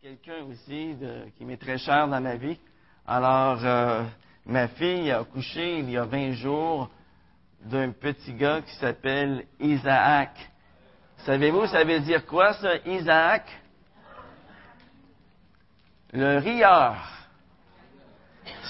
[0.00, 0.96] quelqu'un aussi
[1.36, 2.58] qui m'est très cher dans ma vie.
[3.06, 4.02] Alors, euh,
[4.46, 6.90] ma fille a couché il y a 20 jours
[7.60, 10.30] d'un petit gars qui s'appelle Isaac.
[11.18, 13.46] Savez-vous, ça veut dire quoi, ça, Isaac?
[16.12, 16.96] Le rieur.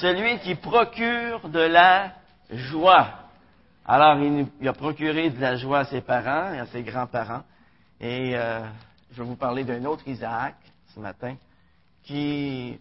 [0.00, 2.12] Celui qui procure de la
[2.50, 3.08] joie.
[3.86, 7.44] Alors, il a procuré de la joie à ses parents et à ses grands-parents.
[8.00, 8.60] Et euh,
[9.12, 10.54] je vais vous parler d'un autre Isaac
[10.94, 11.34] ce matin
[12.04, 12.78] qui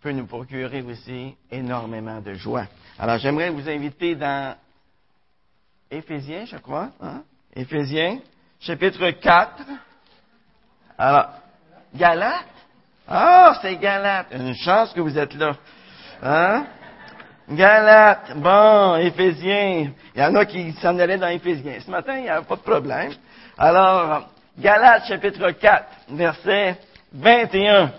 [0.00, 2.66] peut nous procurer aussi énormément de joie.
[2.98, 4.56] Alors, j'aimerais vous inviter dans
[5.90, 6.90] Éphésiens, je crois.
[7.00, 7.22] Hein?
[7.54, 8.18] Éphésiens,
[8.60, 9.62] chapitre 4.
[10.98, 11.30] Alors,
[11.94, 12.46] Galates?
[13.08, 14.28] Ah, c'est Galates.
[14.32, 15.56] Une chance que vous êtes là.
[16.22, 16.66] Hein?
[17.48, 18.36] Galates.
[18.36, 19.92] Bon, Éphésiens.
[20.14, 21.80] Il y en a qui s'en allaient dans Éphésiens.
[21.80, 23.12] Ce matin, il n'y a pas de problème.
[23.56, 24.28] Alors,
[24.58, 26.78] Galates, chapitre 4, verset
[27.12, 27.92] 21.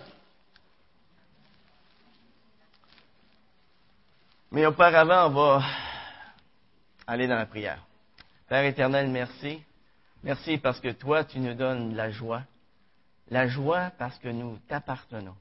[4.51, 5.63] Mais auparavant, on va
[7.07, 7.83] aller dans la prière.
[8.47, 9.61] Père éternel, merci.
[10.23, 12.43] Merci parce que toi, tu nous donnes la joie.
[13.29, 15.35] La joie parce que nous t'appartenons.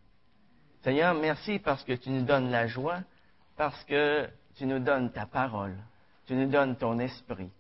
[0.83, 3.01] Seigneur, merci parce que tu nous donnes la joie,
[3.57, 5.77] parce que tu nous donnes ta parole.
[6.27, 7.51] Tu nous donnes ton esprit.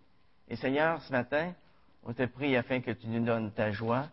[0.48, 1.52] Et Seigneur, ce matin,
[2.04, 4.06] on te prie afin que tu nous donnes ta joie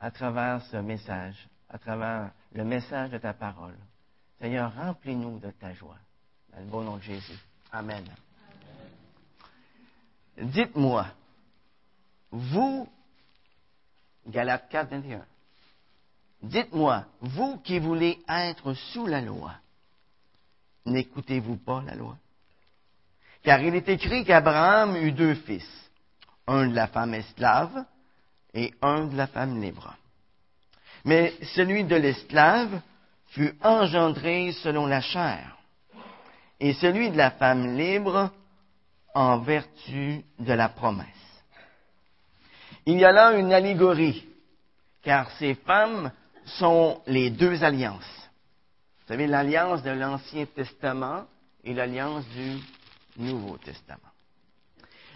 [0.00, 3.76] à travers ce message, à travers le message de ta parole.
[4.40, 5.98] Seigneur, remplis-nous de ta joie.
[6.52, 7.38] Dans le bon nom de Jésus.
[7.72, 8.04] Amen.
[10.40, 11.06] Dites-moi,
[12.30, 12.88] vous,
[14.26, 15.26] Galates 4, 21,
[16.42, 19.54] dites-moi, vous qui voulez être sous la loi,
[20.86, 22.16] n'écoutez-vous pas la loi?
[23.42, 25.68] Car il est écrit qu'Abraham eut deux fils,
[26.46, 27.84] un de la femme esclave
[28.54, 29.94] et un de la femme libre.
[31.04, 32.80] Mais celui de l'esclave
[33.28, 35.56] fut engendré selon la chair,
[36.60, 38.30] et celui de la femme libre
[39.14, 41.06] en vertu de la promesse.
[42.86, 44.26] Il y a là une allégorie,
[45.02, 46.10] car ces femmes
[46.44, 48.30] sont les deux alliances.
[49.00, 51.26] Vous savez, l'alliance de l'Ancien Testament
[51.64, 52.58] et l'alliance du
[53.16, 54.00] Nouveau Testament.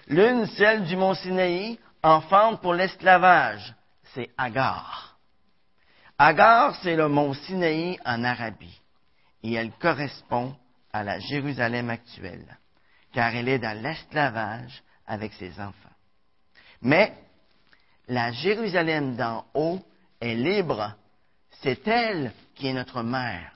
[0.08, 3.74] L'une, celle du mont Sinaï, enfante pour l'esclavage,
[4.14, 5.18] c'est Agar.
[6.18, 8.80] Agar, c'est le mont Sinaï en Arabie,
[9.42, 10.54] et elle correspond
[10.92, 12.58] à la Jérusalem actuelle,
[13.12, 15.88] car elle est dans l'esclavage avec ses enfants.
[16.82, 17.14] Mais
[18.08, 19.80] la Jérusalem d'en haut
[20.20, 20.94] est libre,
[21.62, 23.52] c'est elle qui est notre mère.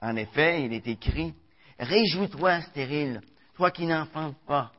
[0.00, 1.34] En effet, il est écrit,
[1.78, 3.22] Réjouis-toi, stérile,
[3.54, 4.72] toi qui n'enfantes pas.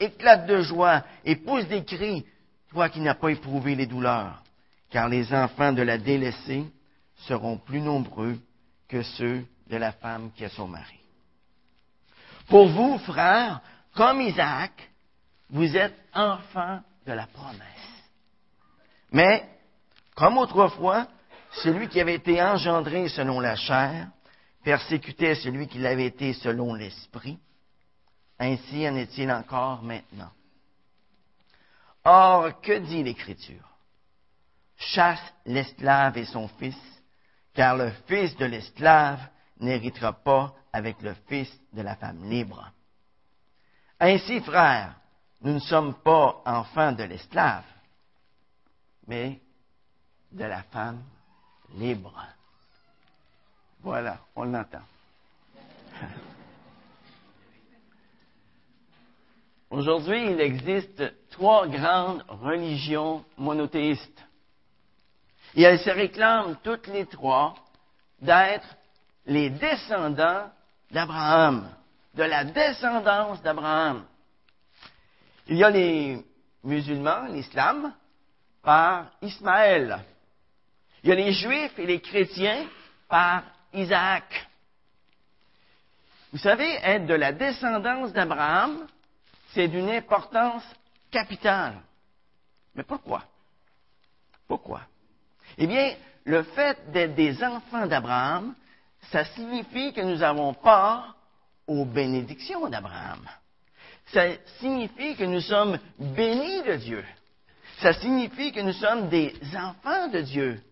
[0.00, 2.24] Éclate de joie et pousse des cris,
[2.70, 4.42] toi qui n'as pas éprouvé les douleurs,
[4.88, 6.64] car les enfants de la délaissée
[7.26, 8.38] seront plus nombreux
[8.88, 10.98] que ceux de la femme qui a son mari.
[12.48, 13.60] Pour vous, frères,
[13.94, 14.72] comme Isaac,
[15.50, 17.60] vous êtes enfants de la promesse.
[19.12, 19.48] Mais,
[20.14, 21.06] comme autrefois,
[21.62, 24.08] celui qui avait été engendré selon la chair
[24.64, 27.38] persécutait celui qui l'avait été selon l'esprit,
[28.40, 30.30] ainsi en est-il encore maintenant.
[32.04, 33.68] Or, que dit l'Écriture?
[34.76, 36.78] Chasse l'esclave et son fils,
[37.52, 39.20] car le fils de l'esclave
[39.60, 42.72] n'héritera pas avec le fils de la femme libre.
[44.00, 44.94] Ainsi, frères,
[45.42, 47.64] nous ne sommes pas enfants de l'esclave,
[49.06, 49.38] mais
[50.32, 51.02] de la femme
[51.74, 52.14] libre.
[53.82, 54.82] Voilà, on l'entend.
[59.70, 64.24] Aujourd'hui, il existe trois grandes religions monothéistes.
[65.54, 67.54] Et elles se réclament toutes les trois
[68.20, 68.66] d'être
[69.26, 70.50] les descendants
[70.90, 71.70] d'Abraham,
[72.14, 74.04] de la descendance d'Abraham.
[75.46, 76.24] Il y a les
[76.64, 77.94] musulmans, l'islam,
[78.62, 80.00] par Ismaël.
[81.02, 82.66] Il y a les juifs et les chrétiens
[83.08, 84.48] par Isaac.
[86.32, 88.86] Vous savez, être de la descendance d'Abraham,
[89.54, 90.64] c'est d'une importance
[91.10, 91.80] capitale.
[92.74, 93.24] Mais pourquoi?
[94.46, 94.82] Pourquoi?
[95.58, 95.94] Eh bien,
[96.24, 98.54] le fait d'être des enfants d'Abraham,
[99.10, 101.16] ça signifie que nous avons part
[101.66, 103.28] aux bénédictions d'Abraham.
[104.06, 104.26] Ça
[104.58, 107.04] signifie que nous sommes bénis de Dieu.
[107.80, 110.62] Ça signifie que nous sommes des enfants de Dieu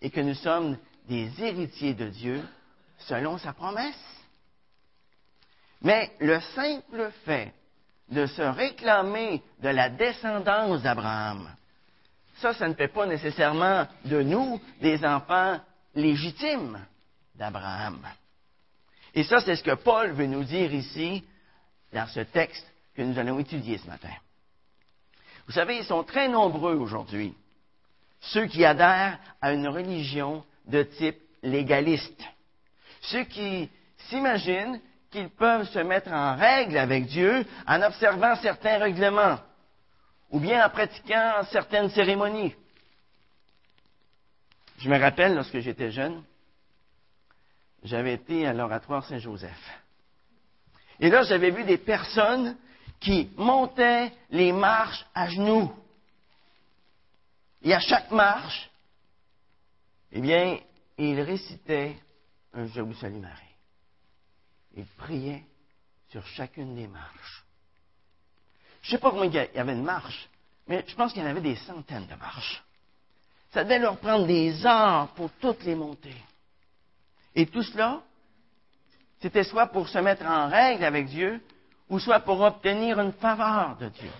[0.00, 0.76] et que nous sommes
[1.08, 2.42] des héritiers de Dieu
[2.98, 3.94] selon sa promesse.
[5.80, 7.52] Mais le simple fait
[8.08, 11.48] de se réclamer de la descendance d'Abraham,
[12.36, 15.60] ça, ça ne fait pas nécessairement de nous des enfants
[15.94, 16.84] légitimes
[17.36, 18.00] d'Abraham.
[19.14, 21.24] Et ça, c'est ce que Paul veut nous dire ici
[21.92, 22.66] dans ce texte
[22.96, 24.12] que nous allons étudier ce matin.
[25.46, 27.34] Vous savez, ils sont très nombreux aujourd'hui,
[28.20, 32.22] ceux qui adhèrent à une religion de type légaliste,
[33.02, 33.68] ceux qui
[34.08, 34.80] s'imaginent
[35.12, 39.38] qu'ils peuvent se mettre en règle avec Dieu en observant certains règlements
[40.30, 42.54] ou bien en pratiquant certaines cérémonies.
[44.78, 46.24] Je me rappelle, lorsque j'étais jeune,
[47.84, 49.80] j'avais été à l'oratoire Saint-Joseph.
[50.98, 52.56] Et là, j'avais vu des personnes
[52.98, 55.72] qui montaient les marches à genoux.
[57.62, 58.70] Et à chaque marche,
[60.12, 60.58] eh bien,
[60.98, 61.96] ils récitaient
[62.54, 63.51] un Je vous salue Marie.
[64.74, 65.44] Ils priaient
[66.10, 67.44] sur chacune des marches.
[68.82, 70.28] Je ne sais pas combien il y avait de marches,
[70.66, 72.62] mais je pense qu'il y en avait des centaines de marches.
[73.52, 76.14] Ça devait leur prendre des heures pour toutes les monter.
[77.34, 78.02] Et tout cela,
[79.20, 81.40] c'était soit pour se mettre en règle avec Dieu,
[81.88, 84.10] ou soit pour obtenir une faveur de Dieu.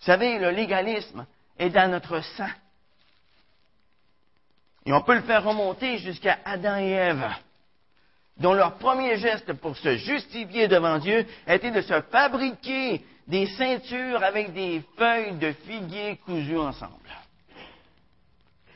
[0.00, 1.26] Vous savez, le légalisme
[1.58, 2.48] est dans notre sang.
[4.86, 7.30] Et on peut le faire remonter jusqu'à Adam et Ève,
[8.38, 14.22] dont leur premier geste pour se justifier devant Dieu était de se fabriquer des ceintures
[14.22, 16.92] avec des feuilles de figuier cousues ensemble.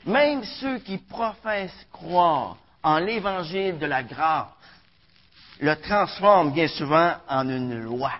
[0.06, 4.48] Même ceux qui professent croire en l'évangile de la grâce
[5.60, 8.12] le transforment bien souvent en une loi.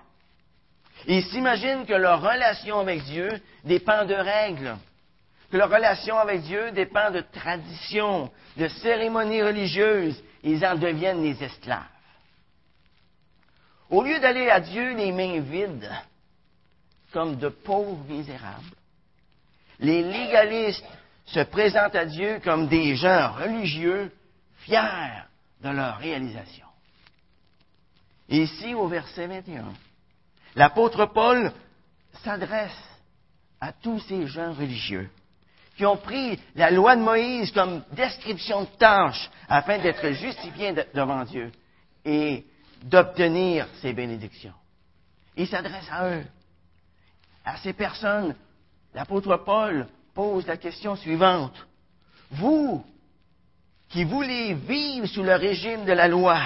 [1.07, 3.31] Ils s'imaginent que leur relation avec Dieu
[3.65, 4.77] dépend de règles,
[5.51, 10.23] que leur relation avec Dieu dépend de traditions, de cérémonies religieuses.
[10.49, 11.83] Ils en deviennent les esclaves.
[13.91, 15.91] Au lieu d'aller à Dieu les mains vides,
[17.13, 18.75] comme de pauvres misérables.
[19.79, 20.87] Les légalistes
[21.27, 24.11] se présentent à Dieu comme des gens religieux
[24.61, 25.23] fiers
[25.61, 26.67] de leur réalisation.
[28.31, 29.67] ici, au verset 21,
[30.57, 31.53] l'apôtre Paul
[32.25, 32.89] s'adresse
[33.61, 35.11] à tous ces gens religieux
[35.79, 41.25] qui ont pris la loi de Moïse comme description de tâche afin d'être justifiés devant
[41.25, 41.53] Dieu
[42.05, 42.45] et
[42.83, 44.53] d'obtenir ses bénédictions.
[45.37, 46.25] Il s'adresse à eux
[47.45, 48.35] à ces personnes,
[48.93, 51.55] l'apôtre Paul pose la question suivante.
[52.33, 52.85] Vous,
[53.89, 56.41] qui voulez vivre sous le régime de la loi,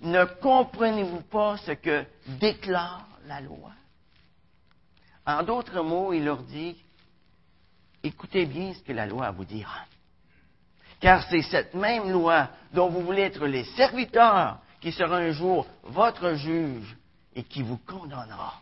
[0.00, 2.04] ne comprenez-vous pas ce que
[2.40, 3.72] déclare la loi?
[5.26, 6.76] En d'autres mots, il leur dit,
[8.02, 9.86] écoutez bien ce que la loi vous dire.
[11.00, 15.66] Car c'est cette même loi dont vous voulez être les serviteurs qui sera un jour
[15.84, 16.96] votre juge
[17.34, 18.60] et qui vous condamnera.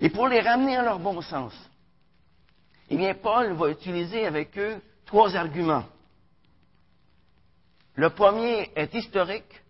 [0.00, 1.54] Et pour les ramener à leur bon sens,
[2.90, 5.84] eh bien, Paul va utiliser avec eux trois arguments.
[7.94, 9.62] Le premier est historique,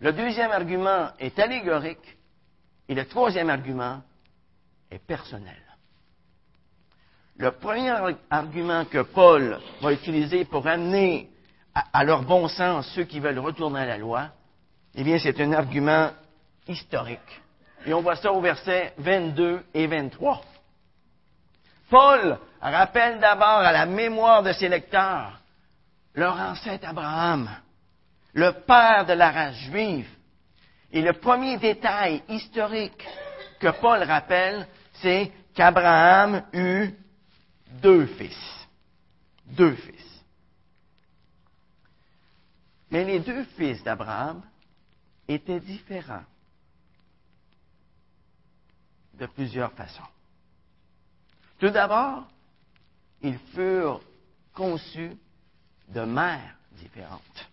[0.00, 2.16] le deuxième argument est allégorique,
[2.88, 4.02] et le troisième argument
[4.90, 5.61] est personnel.
[7.36, 7.94] Le premier
[8.30, 11.30] argument que Paul va utiliser pour amener
[11.74, 14.28] à, leur bon sens ceux qui veulent retourner à la loi,
[14.94, 16.10] eh bien, c'est un argument
[16.68, 17.40] historique.
[17.86, 20.42] Et on voit ça au verset 22 et 23.
[21.90, 25.42] Paul rappelle d'abord à la mémoire de ses lecteurs
[26.14, 27.48] leur ancêtre Abraham,
[28.34, 30.08] le père de la race juive.
[30.92, 33.06] Et le premier détail historique
[33.58, 36.94] que Paul rappelle, c'est qu'Abraham eut
[37.80, 38.66] deux fils.
[39.46, 40.24] Deux fils.
[42.90, 44.42] Mais les deux fils d'Abraham
[45.26, 46.24] étaient différents
[49.14, 50.02] de plusieurs façons.
[51.58, 52.26] Tout d'abord,
[53.22, 54.00] ils furent
[54.52, 55.16] conçus
[55.88, 57.48] de mères différentes.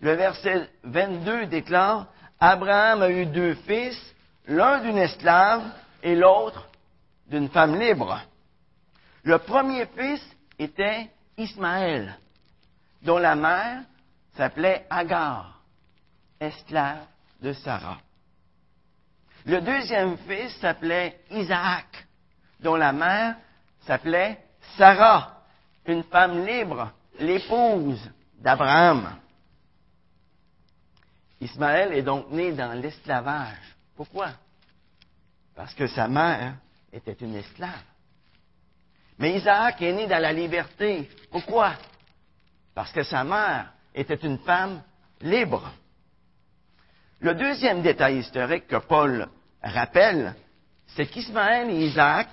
[0.00, 2.06] Le verset 22 déclare,
[2.38, 3.98] Abraham a eu deux fils,
[4.46, 5.64] l'un d'une esclave
[6.02, 6.68] et l'autre
[7.28, 8.20] d'une femme libre.
[9.24, 10.22] Le premier fils
[10.58, 12.18] était Ismaël,
[13.02, 13.82] dont la mère
[14.36, 15.62] s'appelait Agar,
[16.38, 17.06] esclave
[17.40, 17.98] de Sarah.
[19.46, 22.06] Le deuxième fils s'appelait Isaac,
[22.60, 23.36] dont la mère
[23.86, 24.44] s'appelait
[24.76, 25.42] Sarah,
[25.86, 29.18] une femme libre, l'épouse d'Abraham.
[31.40, 33.76] Ismaël est donc né dans l'esclavage.
[33.96, 34.32] Pourquoi?
[35.54, 36.56] Parce que sa mère
[36.92, 37.93] était une esclave.
[39.18, 41.08] Mais Isaac est né dans la liberté.
[41.30, 41.74] Pourquoi?
[42.74, 44.82] Parce que sa mère était une femme
[45.20, 45.72] libre.
[47.20, 49.28] Le deuxième détail historique que Paul
[49.62, 50.34] rappelle,
[50.88, 52.28] c'est qu'Ismaël et Isaac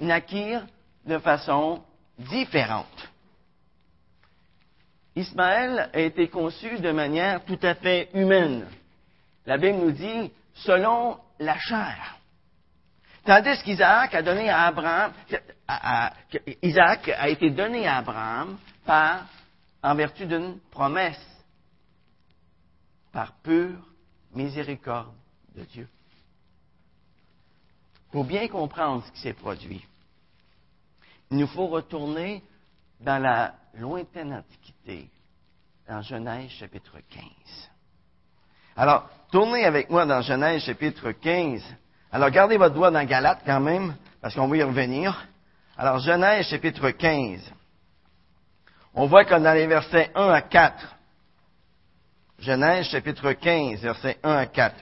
[0.00, 0.66] naquirent
[1.06, 1.82] de façon
[2.18, 3.08] différente.
[5.14, 8.66] Ismaël a été conçu de manière tout à fait humaine.
[9.46, 12.18] La Bible nous dit selon la chair.
[13.24, 15.12] Tandis qu'Isaac a donné à Abraham,
[16.62, 19.26] Isaac a été donné à Abraham par,
[19.82, 21.24] en vertu d'une promesse,
[23.12, 23.78] par pure
[24.34, 25.14] miséricorde
[25.54, 25.88] de Dieu.
[28.10, 29.84] Pour bien comprendre ce qui s'est produit,
[31.30, 32.42] il nous faut retourner
[33.00, 35.08] dans la lointaine Antiquité,
[35.88, 37.22] dans Genèse chapitre 15.
[38.76, 41.62] Alors, tournez avec moi dans Genèse chapitre 15.
[42.12, 45.26] Alors, gardez votre doigt dans Galate quand même, parce qu'on va y revenir.
[45.76, 47.52] Alors, Genèse chapitre 15.
[48.94, 50.96] On voit que dans les versets 1 à 4,
[52.38, 54.76] Genèse chapitre 15, versets 1 à 4.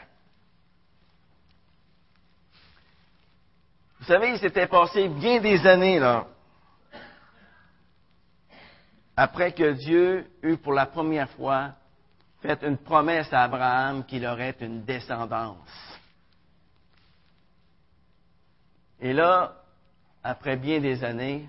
[4.00, 6.26] Vous savez, il s'était passé bien des années, là,
[9.16, 11.72] après que Dieu eut pour la première fois
[12.42, 15.68] fait une promesse à Abraham qu'il aurait une descendance.
[19.00, 19.61] Et là,
[20.22, 21.48] après bien des années,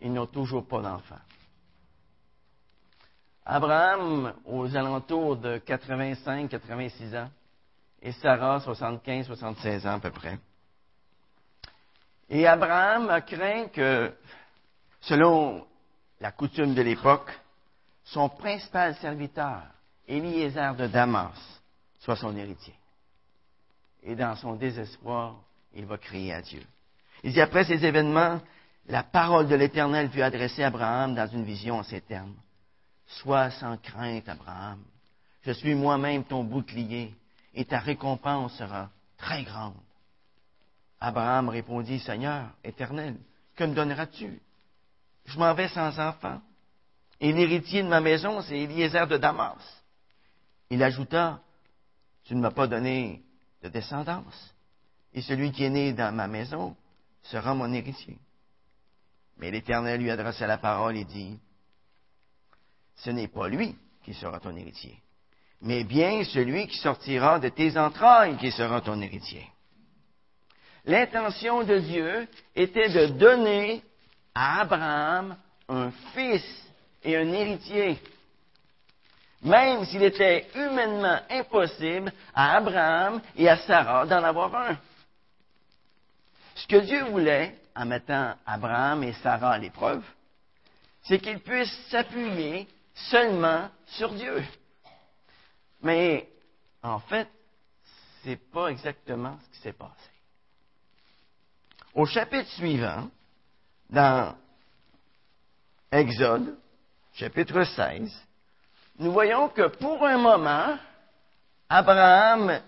[0.00, 1.18] ils n'ont toujours pas d'enfant.
[3.44, 7.30] Abraham, aux alentours de 85-86 ans,
[8.02, 10.38] et Sarah, 75-76 ans à peu près.
[12.28, 14.14] Et Abraham a craint que,
[15.00, 15.66] selon
[16.20, 17.32] la coutume de l'époque,
[18.04, 19.62] son principal serviteur,
[20.06, 21.60] Eliezer de Damas,
[21.98, 22.74] soit son héritier.
[24.02, 25.36] Et dans son désespoir,
[25.74, 26.62] il va crier à Dieu.
[27.24, 28.40] Il dit, après ces événements,
[28.86, 32.34] la parole de l'Éternel fut adressée à Abraham dans une vision en ces termes.
[33.06, 34.82] Sois sans crainte, Abraham.
[35.42, 37.14] Je suis moi-même ton bouclier,
[37.54, 39.74] et ta récompense sera très grande.
[41.00, 43.16] Abraham répondit, Seigneur éternel,
[43.56, 44.40] que me donneras-tu?
[45.26, 46.40] Je m'en vais sans enfant.
[47.20, 49.82] Et l'héritier de ma maison, c'est Eliezer de Damas.
[50.70, 51.40] Il ajouta,
[52.24, 53.22] tu ne m'as pas donné
[53.62, 54.54] de descendance,
[55.12, 56.76] et celui qui est né dans ma maison
[57.22, 58.18] sera mon héritier.
[59.38, 61.38] Mais l'Éternel lui adressa la parole et dit,
[62.96, 64.98] ce n'est pas lui qui sera ton héritier,
[65.62, 69.46] mais bien celui qui sortira de tes entrailles qui sera ton héritier.
[70.84, 73.82] L'intention de Dieu était de donner
[74.34, 75.36] à Abraham
[75.68, 76.44] un fils
[77.04, 77.98] et un héritier.
[79.42, 84.78] Même s'il était humainement impossible à Abraham et à Sarah d'en avoir un.
[86.58, 90.04] Ce que Dieu voulait, en mettant Abraham et Sarah à l'épreuve,
[91.02, 94.44] c'est qu'ils puissent s'appuyer seulement sur Dieu.
[95.82, 96.28] Mais,
[96.82, 97.28] en fait,
[98.22, 100.10] ce n'est pas exactement ce qui s'est passé.
[101.94, 103.08] Au chapitre suivant,
[103.88, 104.34] dans
[105.92, 106.58] Exode,
[107.14, 108.12] chapitre 16,
[108.98, 110.76] nous voyons que pour un moment,
[111.68, 112.60] Abraham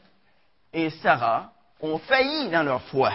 [0.73, 3.13] et Sarah ont failli dans leur foi.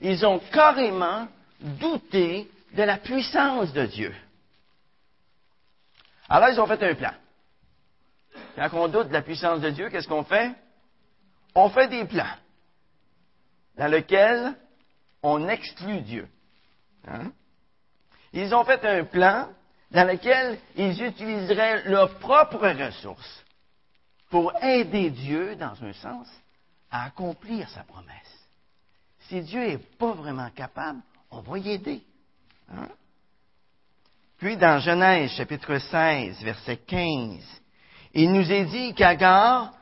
[0.00, 1.28] Ils ont carrément
[1.60, 4.14] douté de la puissance de Dieu.
[6.28, 7.12] Alors ils ont fait un plan.
[8.56, 10.52] Quand on doute de la puissance de Dieu, qu'est-ce qu'on fait?
[11.54, 12.36] On fait des plans
[13.76, 14.54] dans lesquels
[15.22, 16.28] on exclut Dieu.
[17.06, 17.32] Hein?
[18.32, 19.48] Ils ont fait un plan
[19.90, 23.44] dans lequel ils utiliseraient leurs propres ressources
[24.30, 26.28] pour aider Dieu, dans un sens,
[26.90, 28.33] à accomplir sa promesse.
[29.28, 31.00] Si Dieu n'est pas vraiment capable,
[31.30, 32.02] on va y aider.
[32.70, 32.88] Hein?
[34.38, 37.62] Puis dans Genèse chapitre 16, verset 15,
[38.12, 39.72] il nous est dit qu'Agar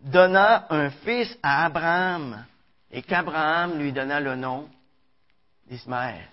[0.00, 2.44] donna un fils à Abraham
[2.90, 4.68] et qu'Abraham lui donna le nom
[5.68, 6.28] d'Ismaël.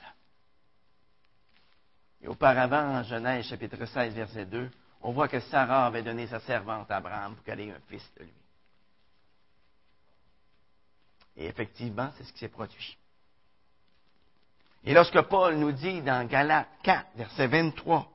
[2.21, 4.69] Et auparavant, en Genèse chapitre 16, verset 2,
[5.01, 8.03] on voit que Sarah avait donné sa servante à Abraham pour qu'elle ait un fils
[8.17, 8.33] de lui.
[11.39, 12.97] Et effectivement, c'est ce qui s'est produit.
[14.83, 18.11] Et lorsque Paul nous dit dans Galates 4, verset 23,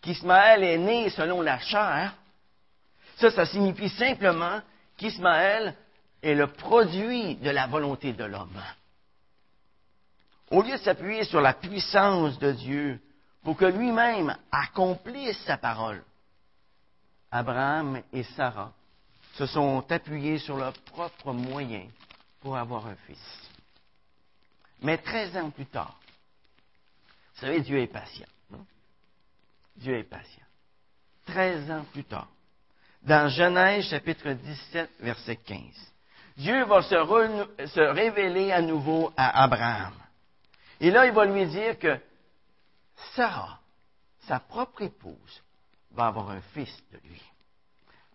[0.00, 2.14] qu'Ismaël est né selon la chair,
[3.18, 4.62] ça, ça signifie simplement
[4.96, 5.74] qu'Ismaël
[6.22, 8.62] est le produit de la volonté de l'homme.
[10.50, 13.00] Au lieu de s'appuyer sur la puissance de Dieu
[13.42, 16.02] pour que lui-même accomplisse sa parole.
[17.30, 18.72] Abraham et Sarah
[19.34, 21.90] se sont appuyés sur leurs propres moyens
[22.42, 23.50] pour avoir un fils.
[24.82, 25.96] Mais treize ans plus tard,
[27.34, 28.26] vous savez, Dieu est patient.
[29.76, 30.44] Dieu est patient.
[31.24, 32.28] Treize ans plus tard,
[33.02, 35.60] dans Genèse chapitre 17, verset 15,
[36.36, 36.88] Dieu va se,
[37.66, 39.94] se révéler à nouveau à Abraham.
[40.80, 41.98] Et là, il va lui dire que
[43.14, 43.60] Sarah,
[44.26, 45.42] sa propre épouse,
[45.92, 47.22] va avoir un fils de lui.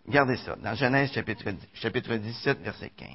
[0.06, 3.10] Regardez ça, dans Genèse chapitre, chapitre 17, verset 15.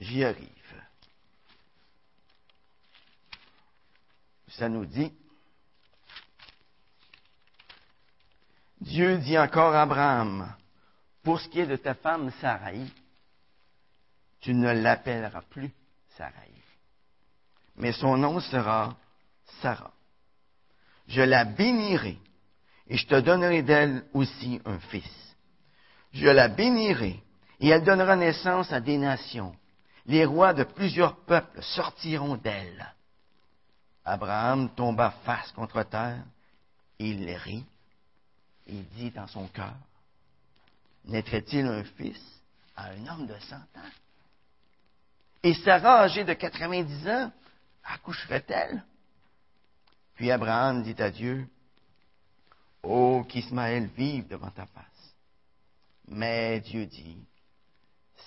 [0.00, 0.48] J'y arrive.
[4.48, 5.12] Ça nous dit,
[8.80, 10.54] Dieu dit encore à Abraham,
[11.22, 12.80] pour ce qui est de ta femme Sarai,
[14.40, 15.70] tu ne l'appelleras plus
[16.16, 16.52] Sarai,
[17.76, 18.96] mais son nom sera
[19.60, 19.92] Sarah.
[21.08, 22.18] Je la bénirai
[22.88, 25.36] et je te donnerai d'elle aussi un fils.
[26.12, 27.22] Je la bénirai
[27.60, 29.54] et elle donnera naissance à des nations.
[30.10, 32.96] Les rois de plusieurs peuples sortiront d'elle.
[34.04, 36.24] Abraham tomba face contre terre,
[36.98, 37.64] il rit
[38.66, 39.76] et dit dans son cœur,
[41.04, 42.20] naîtrait-il un fils
[42.74, 43.92] à un homme de cent ans?
[45.44, 47.32] Et Sarah, âgée de 90 ans,
[47.84, 48.82] accoucherait-elle?
[50.16, 51.46] Puis Abraham dit à Dieu,
[52.82, 55.14] Oh, qu'Ismaël vive devant ta face.
[56.08, 57.24] Mais Dieu dit,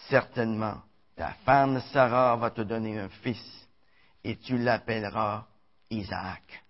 [0.08, 0.82] Certainement,
[1.16, 3.68] ta femme Sarah va te donner un fils,
[4.24, 5.46] et tu l'appelleras
[5.90, 6.64] Isaac.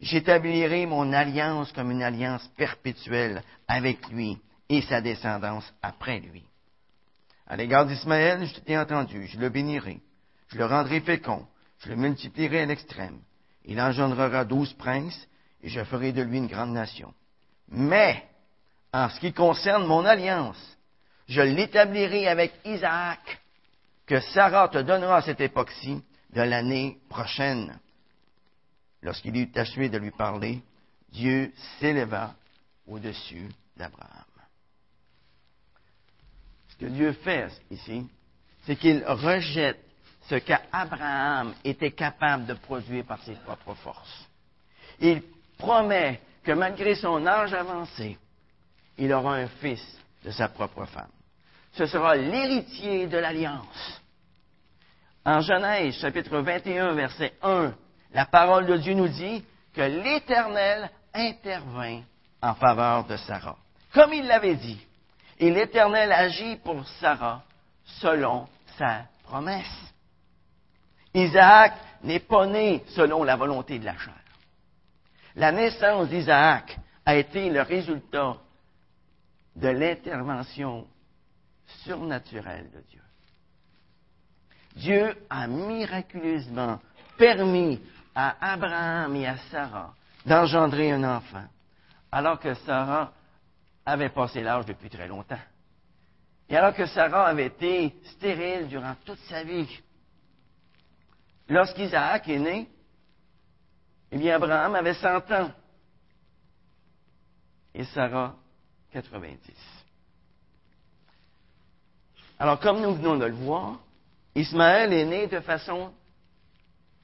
[0.00, 4.38] J'établirai mon alliance comme une alliance perpétuelle avec lui
[4.68, 6.44] et sa descendance après lui.
[7.46, 10.00] À l'égard d'Ismaël, je t'ai entendu, je le bénirai,
[10.48, 11.46] je le rendrai fécond,
[11.80, 13.20] je le multiplierai à l'extrême.
[13.64, 15.26] Il engendrera douze princes,
[15.62, 17.12] et je ferai de lui une grande nation.
[17.68, 18.24] Mais,
[18.92, 20.78] en ce qui concerne mon alliance,
[21.26, 23.40] je l'établirai avec Isaac,
[24.08, 27.78] que Sarah te donnera à cette époque-ci de l'année prochaine.
[29.02, 30.62] Lorsqu'il eut achevé de lui parler,
[31.12, 32.34] Dieu s'éleva
[32.86, 34.24] au-dessus d'Abraham.
[36.70, 38.08] Ce que Dieu fait ici,
[38.64, 39.84] c'est qu'il rejette
[40.22, 44.26] ce qu'Abraham était capable de produire par ses propres forces.
[45.00, 45.22] Il
[45.58, 48.16] promet que malgré son âge avancé,
[48.96, 49.84] il aura un fils
[50.24, 51.10] de sa propre femme.
[51.72, 53.97] Ce sera l'héritier de l'alliance.
[55.28, 57.74] En Genèse, chapitre 21, verset 1,
[58.14, 62.00] la parole de Dieu nous dit que l'Éternel intervint
[62.40, 63.58] en faveur de Sarah.
[63.92, 64.80] Comme il l'avait dit.
[65.38, 67.42] Et l'Éternel agit pour Sarah
[68.00, 69.92] selon sa promesse.
[71.12, 74.14] Isaac n'est pas né selon la volonté de la chair.
[75.36, 78.38] La naissance d'Isaac a été le résultat
[79.56, 80.86] de l'intervention
[81.84, 83.02] surnaturelle de Dieu.
[84.78, 86.80] Dieu a miraculeusement
[87.16, 87.80] permis
[88.14, 91.44] à Abraham et à Sarah d'engendrer un enfant,
[92.12, 93.12] alors que Sarah
[93.84, 95.38] avait passé l'âge depuis très longtemps.
[96.48, 99.68] Et alors que Sarah avait été stérile durant toute sa vie.
[101.48, 102.68] Lorsqu'Isaac est né,
[104.10, 105.50] eh bien, Abraham avait 100 ans
[107.74, 108.34] et Sarah
[108.92, 109.38] 90.
[112.38, 113.78] Alors, comme nous venons de le voir,
[114.34, 115.92] Ismaël est né de façon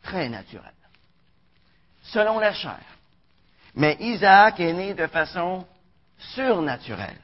[0.03, 0.73] très naturelle,
[2.03, 2.81] selon la chair.
[3.75, 5.67] Mais Isaac est né de façon
[6.19, 7.21] surnaturelle,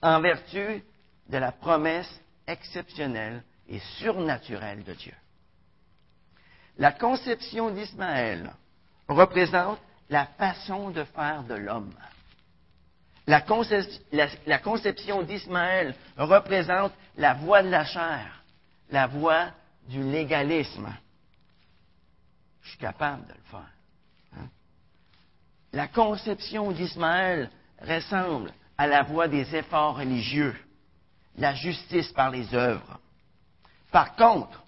[0.00, 0.82] en vertu
[1.28, 5.14] de la promesse exceptionnelle et surnaturelle de Dieu.
[6.78, 8.50] La conception d'Ismaël
[9.08, 9.78] représente
[10.10, 11.94] la façon de faire de l'homme.
[13.26, 13.40] La,
[14.58, 18.43] conception d'Ismaël représente la voie de la chair,
[18.90, 19.50] la voie
[19.88, 20.94] du légalisme.
[22.62, 23.72] Je suis capable de le faire.
[24.36, 24.48] Hein.
[25.72, 30.56] La conception d'Ismaël ressemble à la voie des efforts religieux,
[31.36, 32.98] la justice par les œuvres.
[33.90, 34.62] Par contre,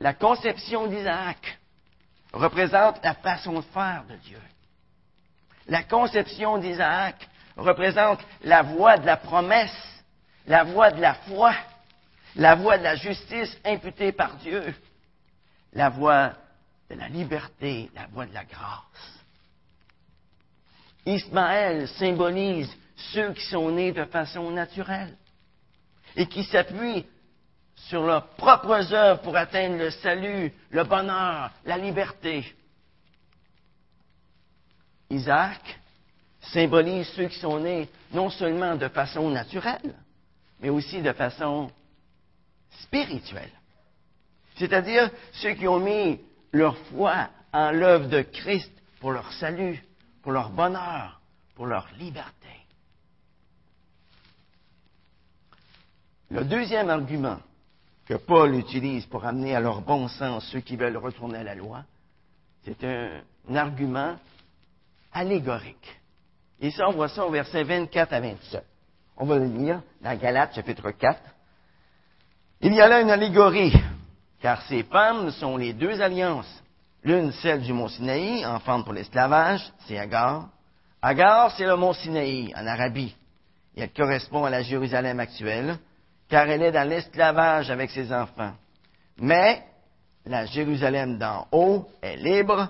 [0.00, 1.58] la conception d'Isaac
[2.32, 4.40] représente la façon de faire de Dieu.
[5.66, 10.04] La conception d'Isaac représente la voie de la promesse,
[10.46, 11.52] la voie de la foi,
[12.36, 14.74] la voie de la justice imputée par Dieu,
[15.72, 16.32] la voie
[16.88, 19.20] de la liberté, la voie de la grâce.
[21.06, 22.70] Ismaël symbolise
[23.12, 25.16] ceux qui sont nés de façon naturelle
[26.16, 27.06] et qui s'appuient
[27.88, 32.54] sur leurs propres œuvres pour atteindre le salut, le bonheur, la liberté.
[35.08, 35.80] Isaac
[36.40, 39.94] symbolise ceux qui sont nés non seulement de façon naturelle,
[40.60, 41.70] mais aussi de façon
[42.82, 43.50] spirituelle.
[44.56, 46.20] C'est-à-dire ceux qui ont mis
[46.52, 49.82] leur foi en l'œuvre de Christ pour leur salut,
[50.22, 51.20] pour leur bonheur,
[51.54, 52.48] pour leur liberté.
[56.30, 57.38] Le deuxième argument
[58.06, 61.54] que Paul utilise pour amener à leur bon sens ceux qui veulent retourner à la
[61.54, 61.84] loi,
[62.64, 63.22] c'est un,
[63.54, 64.16] argument
[65.12, 66.00] allégorique.
[66.60, 68.64] Et ça, on voit ça au verset 24 à 27.
[69.16, 71.20] On va le lire dans Galates chapitre 4.
[72.62, 73.72] Il y a là une allégorie,
[74.42, 76.62] car ces femmes sont les deux alliances.
[77.02, 80.48] L'une, celle du mont Sinaï, enfante pour l'esclavage, c'est Agar.
[81.00, 83.16] Agar, c'est le mont Sinaï, en Arabie.
[83.74, 85.78] Et elle correspond à la Jérusalem actuelle,
[86.28, 88.52] car elle est dans l'esclavage avec ses enfants.
[89.18, 89.64] Mais
[90.26, 92.68] la Jérusalem d'en haut est libre,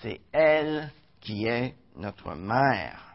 [0.00, 3.07] c'est elle qui est notre mère.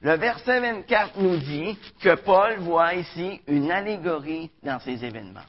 [0.00, 5.40] Le verset 24 nous dit que Paul voit ici une allégorie dans ces événements.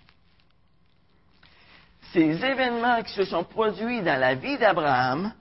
[2.11, 5.31] Ces événements qui se sont produits dans la vie d'Abraham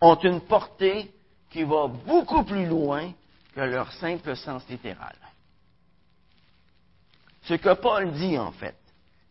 [0.00, 1.10] ont une portée
[1.50, 3.12] qui va beaucoup plus loin
[3.54, 5.16] que leur simple sens littéral.
[7.42, 8.76] Ce que Paul dit, en fait,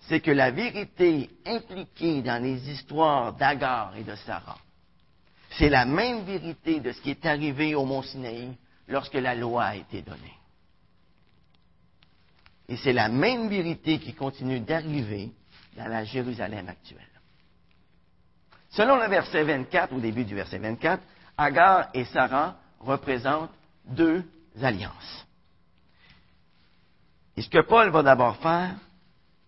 [0.01, 4.57] c'est que la vérité impliquée dans les histoires d'Agar et de Sarah,
[5.51, 8.55] c'est la même vérité de ce qui est arrivé au mont Sinaï
[8.87, 10.37] lorsque la loi a été donnée.
[12.69, 15.31] Et c'est la même vérité qui continue d'arriver
[15.75, 17.01] dans la Jérusalem actuelle.
[18.69, 21.01] Selon le verset 24, au début du verset 24,
[21.37, 23.51] Agar et Sarah représentent
[23.85, 24.23] deux
[24.61, 25.25] alliances.
[27.35, 28.75] Et ce que Paul va d'abord faire,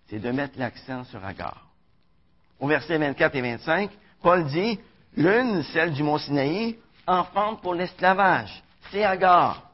[0.07, 1.67] c'est de mettre l'accent sur Agar.
[2.59, 4.79] Au verset 24 et 25, Paul dit,
[5.15, 8.63] l'une, celle du mont Sinaï, enfante pour l'esclavage.
[8.91, 9.69] C'est Agar.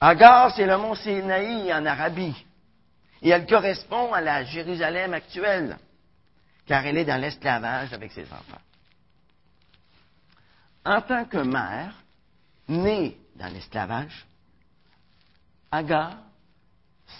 [0.00, 2.44] Agar, c'est le mont Sinaï en Arabie.
[3.20, 5.76] Et elle correspond à la Jérusalem actuelle,
[6.66, 8.62] car elle est dans l'esclavage avec ses enfants.
[10.84, 11.94] En tant que mère,
[12.68, 14.24] née dans l'esclavage,
[15.70, 16.16] Agar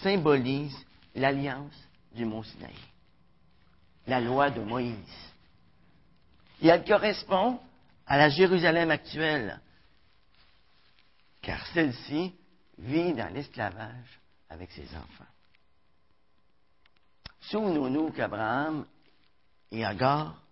[0.03, 0.77] symbolise
[1.15, 1.75] l'alliance
[2.15, 2.75] du mont Sinaï,
[4.07, 4.95] la loi de Moïse.
[6.63, 7.61] Et elle correspond
[8.07, 9.61] à la Jérusalem actuelle,
[11.49, 12.35] car celle-ci
[12.77, 15.33] vit dans l'esclavage avec ses enfants.
[17.41, 18.85] Souvenons-nous qu'Abraham
[19.73, 20.43] et Agar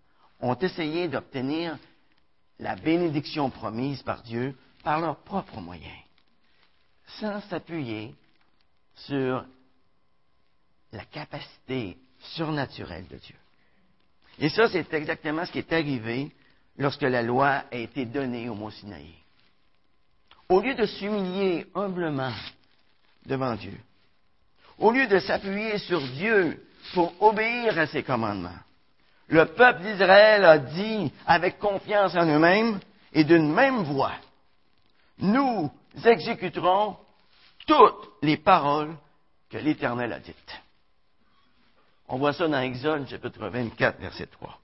[0.41, 1.79] ont essayé d'obtenir
[2.59, 6.01] la bénédiction promise par Dieu par leurs propres moyens,
[7.19, 8.15] sans s'appuyer
[8.95, 9.45] sur
[10.93, 13.37] la capacité surnaturelle de Dieu.
[14.39, 16.35] Et ça, c'est exactement ce qui est arrivé
[16.79, 19.26] lorsque la loi a été donnée au mont Sinaï.
[20.49, 22.33] Au lieu de s'humilier humblement
[23.25, 23.79] devant Dieu,
[24.79, 28.59] au lieu de s'appuyer sur Dieu pour obéir à ses commandements,
[29.29, 32.79] le peuple d'Israël a dit avec confiance en eux-mêmes
[33.13, 34.15] et d'une même voix,
[35.19, 35.71] nous
[36.05, 36.97] exécuterons
[37.67, 38.95] toutes les paroles
[39.51, 40.63] que l'Éternel a dites.
[42.09, 44.61] On voit ça dans Exode, chapitre 24, verset 3.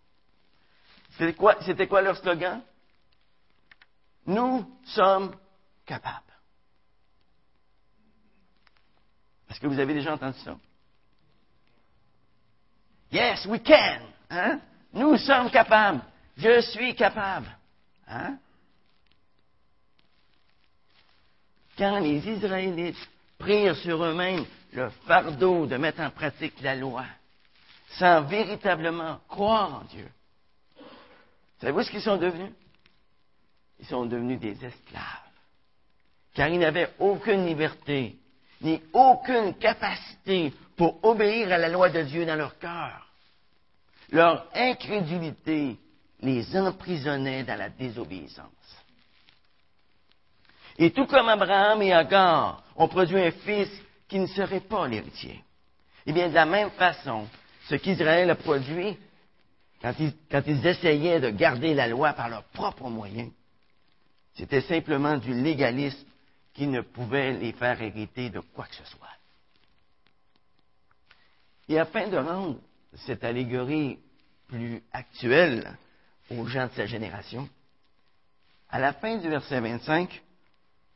[1.64, 2.62] C'était quoi, leur slogan?
[4.26, 5.34] Nous sommes
[5.86, 6.32] capables.
[9.50, 10.56] Est-ce que vous avez déjà entendu ça?
[13.10, 14.00] Yes, we can.
[14.30, 14.60] Hein?
[14.94, 16.00] Nous sommes capables.
[16.36, 17.54] Je suis capable.
[18.08, 18.38] Hein?
[21.76, 27.04] Quand les Israélites prirent sur eux-mêmes le fardeau de mettre en pratique la loi,
[27.98, 30.08] sans véritablement croire en Dieu,
[31.60, 32.52] savez-vous ce qu'ils sont devenus?
[33.80, 35.21] Ils sont devenus des esclaves.
[36.34, 38.16] Car ils n'avaient aucune liberté,
[38.60, 43.06] ni aucune capacité pour obéir à la loi de Dieu dans leur cœur.
[44.10, 45.76] Leur incrédulité
[46.20, 48.48] les emprisonnait dans la désobéissance.
[50.78, 53.70] Et tout comme Abraham et Agar ont produit un fils
[54.08, 55.42] qui ne serait pas l'héritier,
[56.06, 57.26] eh bien, de la même façon,
[57.68, 58.96] ce qu'Israël a produit,
[59.80, 63.30] quand ils, quand ils essayaient de garder la loi par leurs propres moyens,
[64.34, 66.06] c'était simplement du légalisme
[66.54, 69.08] qui ne pouvait les faire hériter de quoi que ce soit.
[71.68, 72.58] Et afin de rendre
[72.94, 73.98] cette allégorie
[74.48, 75.76] plus actuelle
[76.30, 77.48] aux gens de sa génération,
[78.68, 80.22] à la fin du verset 25,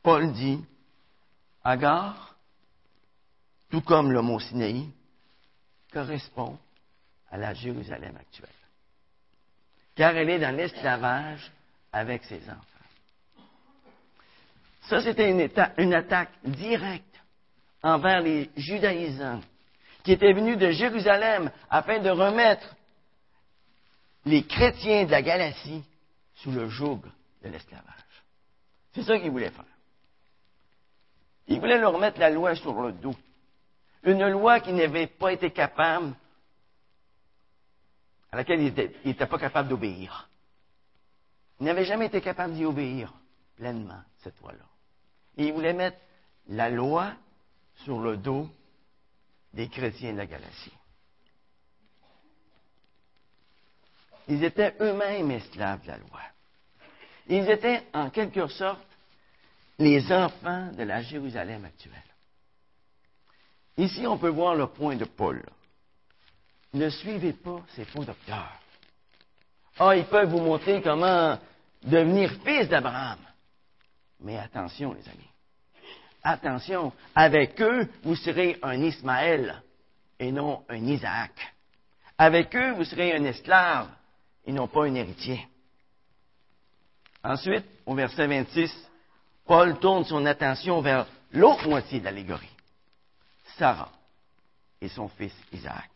[0.03, 0.63] Paul dit,
[1.63, 2.35] Agar,
[3.69, 4.89] tout comme le mot Sinaï,
[5.91, 6.57] correspond
[7.29, 8.49] à la Jérusalem actuelle.
[9.95, 11.51] Car elle est dans l'esclavage
[11.91, 12.76] avec ses enfants.
[14.87, 17.03] Ça, c'était une, attaque directe
[17.83, 19.41] envers les judaïsants
[20.03, 22.73] qui étaient venus de Jérusalem afin de remettre
[24.25, 25.83] les chrétiens de la Galatie
[26.35, 27.01] sous le joug
[27.43, 27.83] de l'esclavage.
[28.93, 29.65] C'est ça qu'il voulait faire.
[31.47, 33.15] Il voulait leur mettre la loi sur le dos.
[34.03, 36.13] Une loi qui n'avait pas été capable,
[38.31, 38.73] à laquelle il
[39.05, 40.29] n'était pas capable d'obéir.
[41.59, 43.13] Il n'avait jamais été capable d'y obéir
[43.57, 44.66] pleinement, cette loi-là.
[45.37, 45.97] Et il voulait mettre
[46.49, 47.13] la loi
[47.83, 48.49] sur le dos
[49.53, 50.73] des chrétiens de la Galatie.
[54.27, 56.21] Ils étaient eux-mêmes esclaves de la loi.
[57.27, 58.85] Ils étaient en quelque sorte
[59.79, 62.01] les enfants de la Jérusalem actuelle.
[63.77, 65.43] Ici, on peut voir le point de Paul.
[66.73, 68.59] Ne suivez pas ces faux docteurs.
[69.79, 71.37] Ah, ils peuvent vous montrer comment
[71.83, 73.19] devenir fils d'Abraham.
[74.19, 75.29] Mais attention, les amis.
[76.23, 79.61] Attention, avec eux, vous serez un Ismaël
[80.19, 81.31] et non un Isaac.
[82.17, 83.87] Avec eux, vous serez un esclave
[84.45, 85.47] et non pas un héritier.
[87.23, 88.73] Ensuite, au verset 26,
[89.45, 92.49] Paul tourne son attention vers l'autre moitié de l'allégorie,
[93.57, 93.91] Sarah
[94.81, 95.89] et son fils Isaac.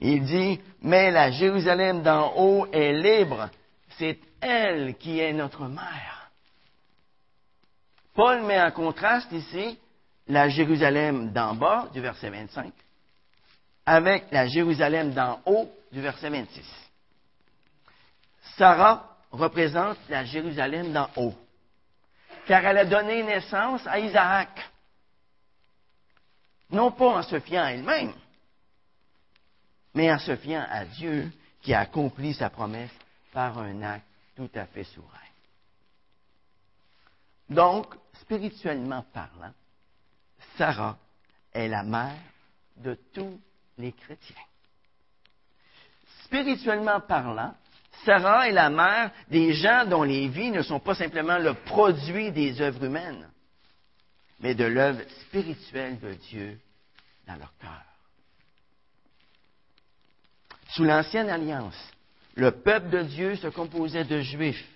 [0.00, 3.48] Il dit, mais la Jérusalem d'en haut est libre,
[3.98, 6.17] c'est elle qui est notre mère.
[8.18, 9.78] Paul met en contraste ici
[10.26, 12.72] la Jérusalem d'en bas, du verset 25,
[13.86, 16.64] avec la Jérusalem d'en haut, du verset 26.
[18.56, 21.34] Sarah représente la Jérusalem d'en haut,
[22.48, 24.68] car elle a donné naissance à Isaac,
[26.70, 28.14] non pas en se fiant à elle-même,
[29.94, 31.30] mais en se fiant à Dieu
[31.62, 32.90] qui a accompli sa promesse
[33.32, 34.04] par un acte
[34.34, 35.27] tout à fait souverain.
[37.48, 39.52] Donc, spirituellement parlant,
[40.56, 40.98] Sarah
[41.52, 42.18] est la mère
[42.76, 43.40] de tous
[43.78, 44.36] les chrétiens.
[46.24, 47.54] Spirituellement parlant,
[48.04, 52.30] Sarah est la mère des gens dont les vies ne sont pas simplement le produit
[52.32, 53.28] des œuvres humaines,
[54.40, 56.60] mais de l'œuvre spirituelle de Dieu
[57.26, 57.82] dans leur cœur.
[60.70, 61.92] Sous l'Ancienne Alliance,
[62.34, 64.68] le peuple de Dieu se composait de Juifs,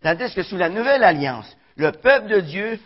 [0.00, 2.80] tandis que sous la Nouvelle Alliance, le peuple de Dieu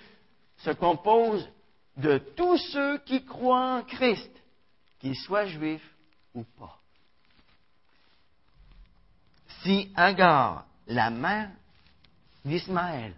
[0.59, 1.49] se compose
[1.97, 4.31] de tous ceux qui croient en Christ,
[5.01, 5.91] qu'ils soient juifs
[6.35, 6.79] ou pas.
[9.63, 11.49] Si Agar, la mère
[12.45, 13.15] d'Ismaël,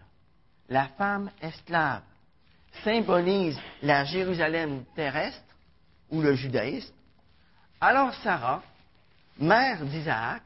[0.68, 2.02] la femme esclave,
[2.84, 5.42] symbolise la Jérusalem terrestre
[6.10, 6.94] ou le judaïsme,
[7.80, 8.62] alors Sarah,
[9.38, 10.42] mère d'Isaac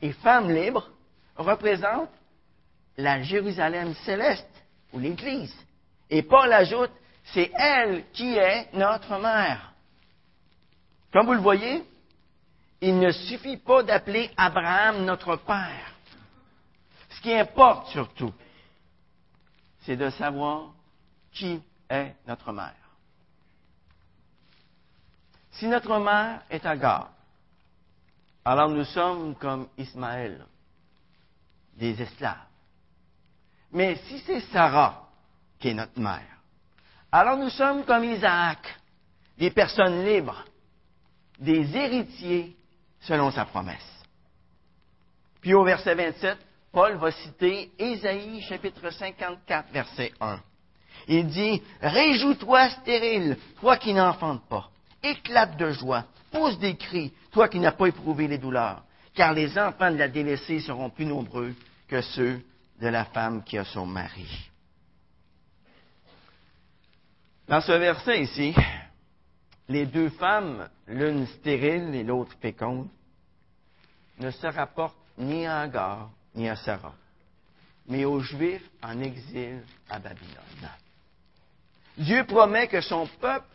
[0.00, 0.88] et femme libre,
[1.36, 2.10] représente
[2.96, 4.59] la Jérusalem céleste
[4.92, 5.54] ou l'Église.
[6.08, 6.90] Et Paul ajoute,
[7.32, 9.72] c'est elle qui est notre mère.
[11.12, 11.84] Comme vous le voyez,
[12.80, 15.92] il ne suffit pas d'appeler Abraham notre père.
[17.10, 18.32] Ce qui importe surtout,
[19.80, 20.72] c'est de savoir
[21.32, 22.74] qui est notre mère.
[25.52, 27.10] Si notre mère est Agar,
[28.44, 30.46] alors nous sommes comme Ismaël,
[31.76, 32.49] des esclaves.
[33.72, 35.08] Mais si c'est Sarah
[35.58, 36.26] qui est notre mère,
[37.12, 38.58] alors nous sommes comme Isaac,
[39.38, 40.44] des personnes libres,
[41.38, 42.56] des héritiers
[43.00, 44.04] selon sa promesse.
[45.40, 46.38] Puis au verset 27,
[46.72, 50.40] Paul va citer Ésaïe chapitre 54, verset 1.
[51.08, 54.70] Il dit, Réjouis-toi stérile, toi qui n'enfantes pas.
[55.02, 58.82] Éclate de joie, pousse des cris, toi qui n'as pas éprouvé les douleurs,
[59.14, 61.54] car les enfants de la délaissée seront plus nombreux
[61.88, 62.40] que ceux
[62.80, 64.50] de la femme qui a son mari.
[67.46, 68.54] Dans ce verset ici,
[69.68, 72.88] les deux femmes, l'une stérile et l'autre féconde,
[74.18, 76.94] ne se rapportent ni à Agar ni à Sarah,
[77.86, 80.70] mais aux Juifs en exil à Babylone.
[81.98, 83.46] Dieu promet que son peuple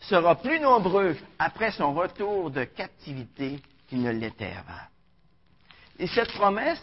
[0.00, 4.84] sera plus nombreux après son retour de captivité qu'il ne l'était avant.
[5.98, 6.82] Et cette promesse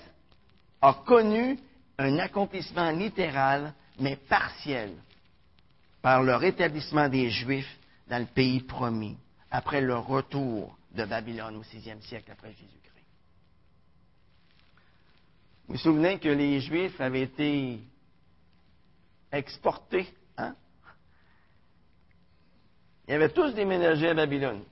[0.82, 1.60] a connu
[1.97, 4.93] un accomplissement littéral, mais partiel,
[6.01, 9.17] par le rétablissement des Juifs dans le pays promis,
[9.49, 13.05] après leur retour de Babylone au sixième siècle après Jésus-Christ.
[15.67, 17.79] Vous vous souvenez que les Juifs avaient été
[19.31, 20.55] exportés, hein?
[23.08, 24.63] Ils avaient tous déménagé à Babylone.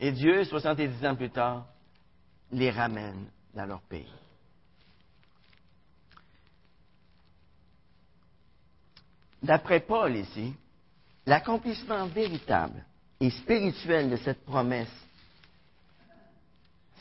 [0.00, 1.66] Et Dieu, 70 ans plus tard,
[2.50, 4.10] les ramène dans leur pays.
[9.42, 10.52] D'après Paul ici,
[11.28, 12.82] L'accomplissement véritable
[13.20, 14.88] et spirituel de cette promesse,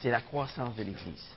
[0.01, 1.29] c'est la croissance de l'Église.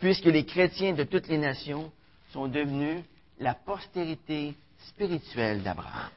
[0.00, 1.92] Puisque les chrétiens de toutes les nations
[2.32, 3.04] sont devenus
[3.38, 4.56] la postérité
[4.88, 6.10] spirituelle d'Abraham.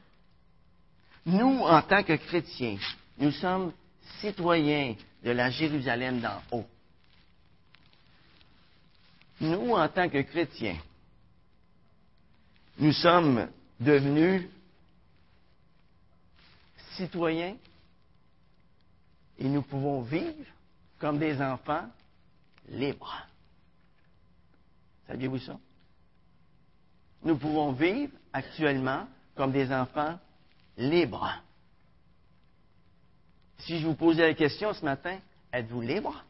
[1.27, 2.79] Nous, en tant que chrétiens,
[3.19, 3.71] nous sommes
[4.21, 6.65] citoyens de la Jérusalem d'en haut.
[9.39, 10.79] Nous, en tant que chrétiens,
[12.79, 13.47] nous sommes
[13.79, 14.47] devenus
[16.95, 17.55] citoyens
[19.37, 20.45] et nous pouvons vivre
[20.99, 21.89] comme des enfants
[22.69, 23.27] libres.
[25.07, 25.57] Saviez-vous ça?
[27.23, 30.17] Nous pouvons vivre actuellement comme des enfants
[30.77, 31.41] libres.
[33.59, 35.19] Si je vous posais la question ce matin,
[35.51, 36.23] êtes-vous libre?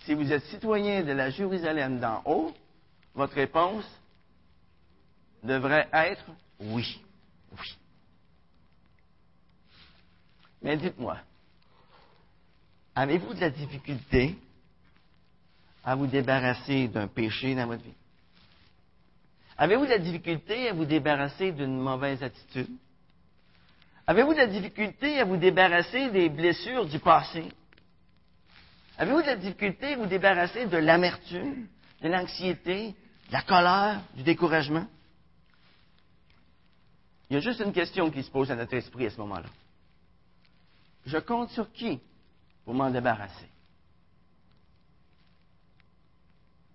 [0.00, 2.54] Si vous êtes citoyen de la Jérusalem d'en haut,
[3.14, 3.84] votre réponse
[5.42, 6.24] devrait être
[6.60, 7.00] oui.
[7.52, 7.76] Oui.
[10.62, 11.18] Mais dites-moi,
[12.94, 14.36] avez-vous de la difficulté
[15.84, 17.94] à vous débarrasser d'un péché dans votre vie?
[19.56, 22.68] Avez-vous de la difficulté à vous débarrasser d'une mauvaise attitude?
[24.06, 27.44] Avez-vous de la difficulté à vous débarrasser des blessures du passé?
[28.96, 31.66] Avez-vous de la difficulté à vous débarrasser de l'amertume,
[32.02, 32.94] de l'anxiété,
[33.28, 34.86] de la colère, du découragement?
[37.28, 39.48] Il y a juste une question qui se pose à notre esprit à ce moment-là.
[41.04, 42.00] Je compte sur qui
[42.64, 43.48] pour m'en débarrasser?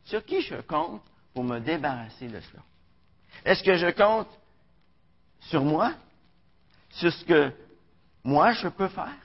[0.05, 1.01] Sur qui je compte
[1.33, 2.63] pour me débarrasser de cela?
[3.45, 4.29] Est-ce que je compte
[5.41, 5.93] sur moi?
[6.91, 7.51] Sur ce que
[8.23, 9.17] moi je peux faire?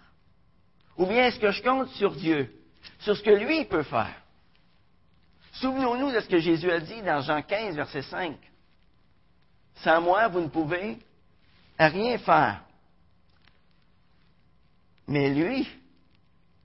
[0.96, 2.52] Ou bien est-ce que je compte sur Dieu?
[3.00, 4.14] Sur ce que lui peut faire?
[5.52, 8.36] Souvenons-nous de ce que Jésus a dit dans Jean 15, verset 5.
[9.76, 10.98] Sans moi, vous ne pouvez
[11.86, 12.64] rien faire.
[15.06, 15.66] Mais lui,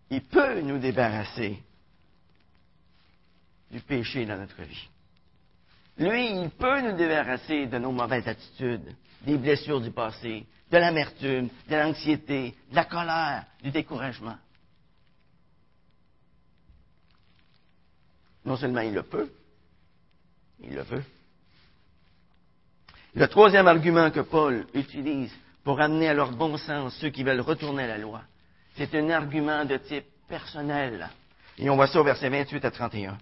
[0.09, 1.61] il peut nous débarrasser
[3.71, 4.89] du péché dans notre vie.
[5.97, 11.49] Lui, il peut nous débarrasser de nos mauvaises attitudes, des blessures du passé, de l'amertume,
[11.69, 14.37] de l'anxiété, de la colère, du découragement.
[18.43, 19.31] Non seulement il le peut,
[20.59, 21.03] il le veut.
[23.15, 25.31] Le troisième argument que Paul utilise
[25.63, 28.21] pour amener à leur bon sens ceux qui veulent retourner à la loi,
[28.75, 31.07] c'est un argument de type personnel.
[31.59, 33.17] Et on voit ça au verset 28 à 31.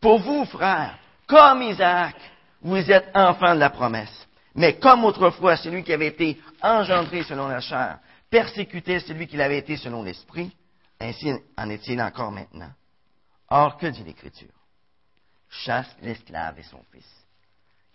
[0.00, 2.16] Pour vous, frères, comme Isaac,
[2.60, 4.26] vous êtes enfants de la promesse.
[4.56, 9.58] Mais comme autrefois, celui qui avait été engendré selon la chair persécutait celui qui l'avait
[9.58, 10.50] été selon l'esprit,
[11.00, 12.70] ainsi en est-il encore maintenant.
[13.48, 14.48] Or, que dit l'Écriture?
[15.48, 17.25] Chasse l'esclave et son fils.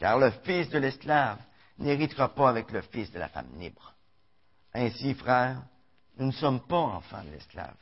[0.01, 1.37] Car le fils de l'esclave
[1.77, 3.93] n'héritera pas avec le fils de la femme libre.
[4.73, 5.61] Ainsi, frères,
[6.17, 7.77] nous ne sommes pas enfants de l'esclave,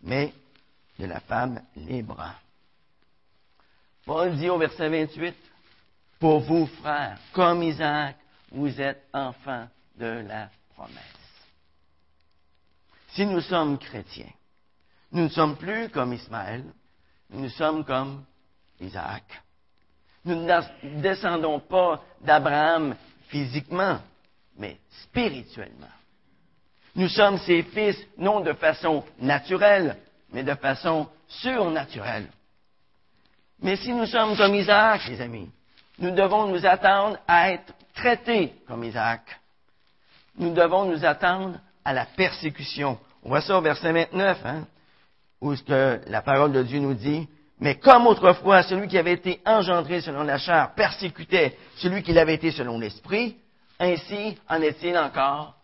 [0.00, 0.32] mais
[0.98, 2.24] de la femme libre.
[4.06, 5.36] Paul dit au verset 28,
[6.18, 8.16] Pour vous, frères, comme Isaac,
[8.50, 10.96] vous êtes enfants de la promesse.
[13.10, 14.32] Si nous sommes chrétiens,
[15.12, 16.64] nous ne sommes plus comme Ismaël,
[17.28, 18.24] nous sommes comme
[18.80, 19.42] Isaac.
[20.28, 22.94] Nous ne descendons pas d'Abraham
[23.28, 23.98] physiquement,
[24.58, 25.86] mais spirituellement.
[26.94, 29.96] Nous sommes ses fils non de façon naturelle,
[30.30, 32.26] mais de façon surnaturelle.
[33.62, 35.50] Mais si nous sommes comme Isaac, les amis,
[35.98, 39.22] nous devons nous attendre à être traités comme Isaac.
[40.36, 42.98] Nous devons nous attendre à la persécution.
[43.22, 44.66] On voit ça au verset 29, hein,
[45.40, 47.26] où la parole de Dieu nous dit,
[47.60, 52.34] mais comme autrefois, celui qui avait été engendré selon la chair persécutait celui qui l'avait
[52.34, 53.36] été selon l'esprit,
[53.78, 55.56] ainsi en est-il encore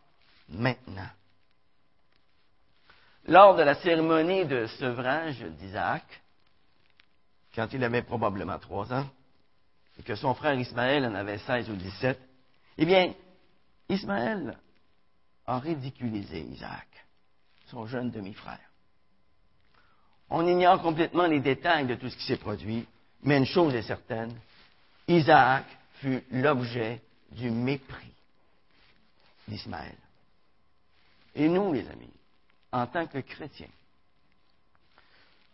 [0.48, 1.09] maintenant.
[3.26, 6.04] Lors de la cérémonie de sevrage d'Isaac,
[7.54, 9.07] quand il avait probablement trois ans,
[9.98, 12.18] et que son frère Ismaël en avait seize ou dix-sept,
[12.76, 13.14] eh bien,
[13.88, 14.59] Ismaël
[15.46, 16.88] a ridiculisé Isaac,
[17.66, 18.73] son jeune demi-frère.
[20.31, 22.87] On ignore complètement les détails de tout ce qui s'est produit,
[23.22, 24.35] mais une chose est certaine,
[25.09, 25.64] Isaac
[26.01, 27.01] fut l'objet
[27.33, 28.12] du mépris
[29.47, 29.97] d'Ismaël.
[31.35, 32.12] Et nous, les amis,
[32.72, 33.68] en tant que chrétiens,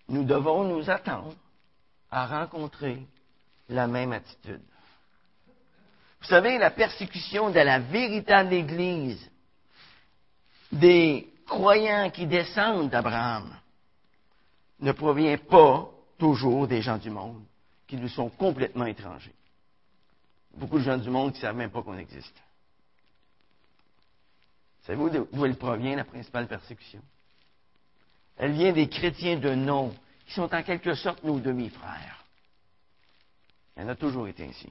[0.08, 1.34] nous devons nous attendre
[2.10, 2.98] à rencontrer
[3.68, 4.62] la même attitude.
[6.20, 9.30] Vous savez, la persécution de la véritable Église,
[10.70, 13.56] des croyants qui descendent d'Abraham,
[14.80, 17.42] ne provient pas toujours des gens du monde
[17.86, 19.34] qui nous sont complètement étrangers.
[20.56, 22.36] Beaucoup de gens du monde qui ne savent même pas qu'on existe.
[24.82, 27.00] Savez-vous d'où elle provient, la principale persécution?
[28.36, 29.94] Elle vient des chrétiens de nom,
[30.26, 32.24] qui sont en quelque sorte nos demi-frères.
[33.76, 34.68] Elle a toujours été ainsi.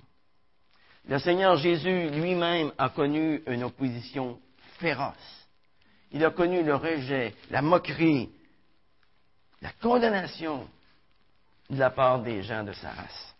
[1.07, 4.39] Le Seigneur Jésus lui-même a connu une opposition
[4.79, 5.47] féroce.
[6.11, 8.29] Il a connu le rejet, la moquerie,
[9.61, 10.67] la condamnation
[11.69, 13.35] de la part des gens de sa race,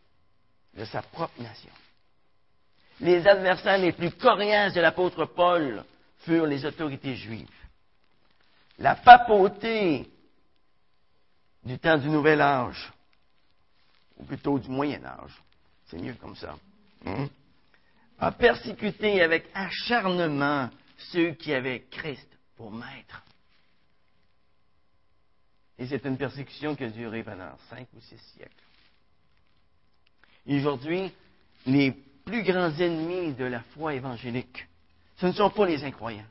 [0.75, 1.71] de sa propre nation.
[2.99, 5.83] Les adversaires les plus coriaces de l'apôtre Paul
[6.19, 7.47] furent les autorités juives.
[8.77, 10.09] La papauté
[11.63, 12.91] du temps du Nouvel Âge,
[14.17, 15.41] ou plutôt du Moyen Âge,
[15.87, 16.55] c'est mieux comme ça,
[17.05, 17.27] hein,
[18.19, 23.23] a persécuté avec acharnement ceux qui avaient Christ pour maître.
[25.79, 28.51] Et c'est une persécution qui a duré pendant cinq ou six siècles.
[30.49, 31.11] aujourd'hui,
[31.65, 31.91] les
[32.25, 34.67] plus grands ennemis de la foi évangélique,
[35.15, 36.27] ce ne sont pas les incroyants,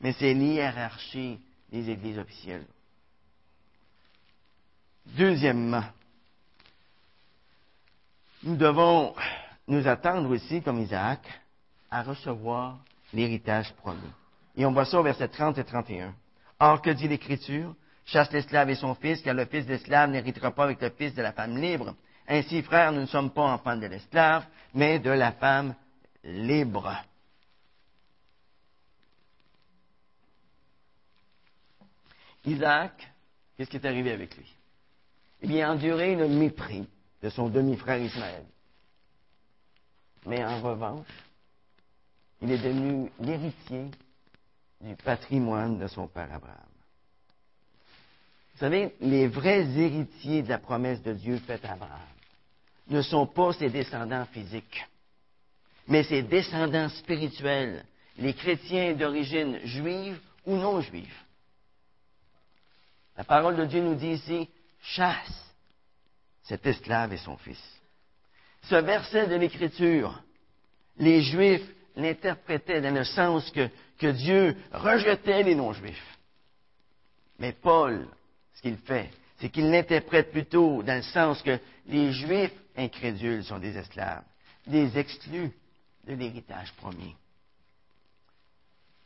[0.00, 1.38] mais c'est l'hiérarchie
[1.70, 2.66] des églises officielles.
[5.04, 5.84] Deuxièmement,
[8.42, 9.14] nous devons
[9.68, 11.20] nous attendre aussi, comme Isaac,
[11.90, 12.78] à recevoir
[13.12, 14.00] l'héritage promis.
[14.56, 16.14] Et on voit ça au verset 30 et 31.
[16.58, 17.74] Or, que dit l'Écriture?
[18.06, 21.22] Chasse l'esclave et son fils, car le fils d'esclave n'héritera pas avec le fils de
[21.22, 21.94] la femme libre.
[22.26, 25.74] Ainsi, frères, nous ne sommes pas enfants de l'esclave, mais de la femme
[26.22, 26.94] libre.
[32.44, 33.10] Isaac,
[33.56, 34.54] qu'est-ce qui est arrivé avec lui?
[35.42, 36.86] Il a enduré le mépris
[37.22, 38.44] de son demi-frère Ismaël.
[40.26, 41.06] Mais en revanche,
[42.40, 43.90] il est devenu l'héritier
[44.80, 46.73] du patrimoine de son père Abraham.
[48.54, 52.00] Vous savez, les vrais héritiers de la promesse de Dieu faite à Abraham
[52.88, 54.86] ne sont pas ses descendants physiques,
[55.88, 57.84] mais ses descendants spirituels,
[58.18, 61.14] les chrétiens d'origine juive ou non juive.
[63.16, 64.48] La parole de Dieu nous dit ici,
[64.82, 65.52] chasse
[66.44, 67.62] cet esclave et son fils.
[68.62, 70.22] Ce verset de l'Écriture,
[70.98, 76.18] les Juifs l'interprétaient dans le sens que, que Dieu rejetait les non-Juifs.
[77.38, 78.06] Mais Paul,
[78.54, 83.58] ce qu'il fait, c'est qu'il l'interprète plutôt dans le sens que les Juifs incrédules sont
[83.58, 84.24] des esclaves,
[84.66, 85.52] des exclus
[86.06, 87.14] de l'héritage promis.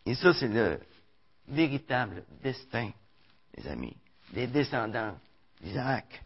[0.07, 0.81] Et ça, c'est le
[1.49, 2.91] véritable destin,
[3.57, 3.97] les amis,
[4.33, 5.19] des descendants
[5.61, 6.23] d'Isaac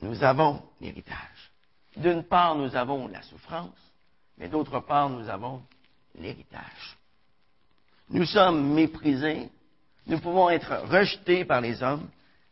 [0.00, 1.52] nous avons l'héritage.
[1.96, 3.78] D'une part, nous avons la souffrance,
[4.36, 5.62] mais d'autre part, nous avons
[6.14, 6.96] l'héritage.
[8.10, 9.50] Nous sommes méprisés,
[10.06, 12.08] nous pouvons être rejetés par les hommes,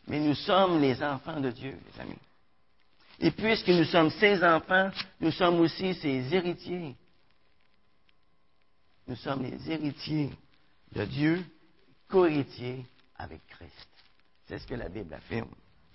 [0.07, 2.19] mais nous sommes les enfants de Dieu, les amis.
[3.21, 4.91] Et puisque nous sommes ses enfants,
[5.21, 6.97] nous sommes aussi ses héritiers.
[9.07, 10.31] Nous sommes les héritiers
[10.93, 11.45] de Dieu,
[12.09, 12.85] co-héritiers
[13.17, 13.89] avec Christ.
[14.47, 15.51] C'est ce que la Bible affirme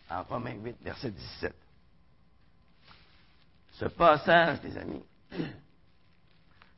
[0.10, 1.53] en Romains 8, verset 17.
[3.74, 5.03] Ce passage, les amis,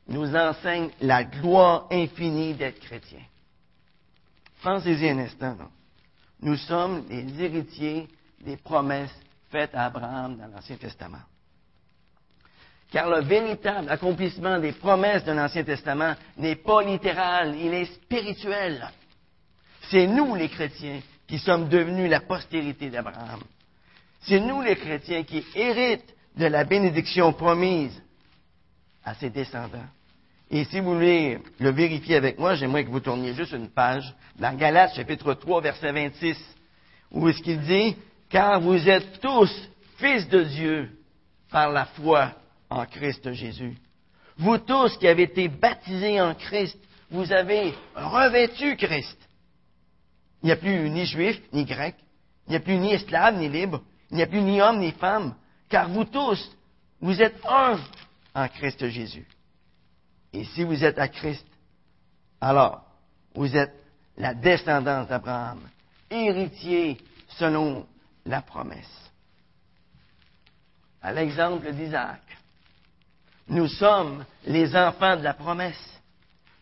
[0.08, 3.22] nous enseigne la gloire infinie d'être chrétien.
[4.62, 5.56] Pensez-y un instant.
[6.40, 8.08] Nous sommes les héritiers
[8.44, 9.14] des promesses
[9.50, 11.22] faites à Abraham dans l'Ancien Testament.
[12.90, 18.88] Car le véritable accomplissement des promesses de l'Ancien Testament n'est pas littéral, il est spirituel.
[19.90, 23.40] C'est nous, les chrétiens, qui sommes devenus la postérité d'Abraham.
[24.20, 28.00] C'est nous les chrétiens qui héritent de la bénédiction promise
[29.04, 29.88] à ses descendants.
[30.54, 34.14] Et si vous voulez le vérifier avec moi, j'aimerais que vous tourniez juste une page
[34.38, 36.36] dans Galates chapitre 3 verset 26,
[37.10, 37.96] où est-ce qu'il dit,
[38.28, 39.50] car vous êtes tous
[39.96, 40.90] fils de Dieu
[41.50, 42.32] par la foi
[42.68, 43.78] en Christ Jésus.
[44.36, 46.78] Vous tous qui avez été baptisés en Christ,
[47.10, 49.16] vous avez revêtu Christ.
[50.42, 51.94] Il n'y a plus ni juif, ni grec.
[52.46, 53.80] Il n'y a plus ni esclave, ni libre.
[54.10, 55.34] Il n'y a plus ni homme, ni femme.
[55.70, 56.54] Car vous tous,
[57.00, 57.78] vous êtes un
[58.34, 59.26] en Christ Jésus.
[60.32, 61.46] Et si vous êtes à Christ,
[62.40, 62.84] alors
[63.34, 63.74] vous êtes
[64.16, 65.60] la descendance d'Abraham,
[66.10, 66.98] héritier
[67.38, 67.86] selon
[68.26, 69.10] la promesse.
[71.00, 72.20] À l'exemple d'Isaac,
[73.48, 76.00] nous sommes les enfants de la promesse.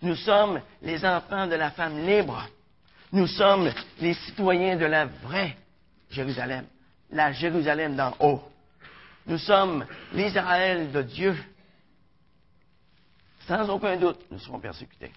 [0.03, 2.49] Nous sommes les enfants de la femme libre.
[3.13, 5.57] Nous sommes les citoyens de la vraie
[6.11, 6.65] Jérusalem,
[7.11, 8.43] la Jérusalem d'en haut.
[9.27, 11.37] Nous sommes l'Israël de Dieu.
[13.51, 15.11] Sans aucun doute, nous serons persécutés.